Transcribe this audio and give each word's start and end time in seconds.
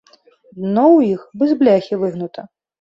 Дно 0.61 0.85
ў 0.97 0.99
іх 1.17 1.21
бы 1.37 1.43
з 1.53 1.61
бляхі 1.63 2.03
выгнута. 2.05 2.51